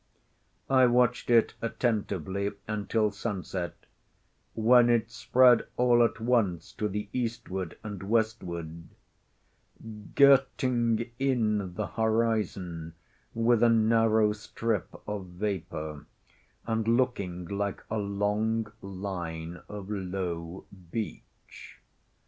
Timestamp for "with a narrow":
13.35-14.33